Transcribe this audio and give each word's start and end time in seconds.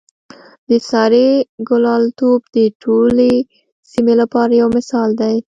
د 0.69 0.71
سارې 0.89 1.27
ګلالتوب 1.69 2.41
د 2.55 2.57
ټولې 2.83 3.33
سیمې 3.91 4.13
لپاره 4.21 4.51
یو 4.61 4.67
مثال 4.77 5.09
دی. 5.21 5.35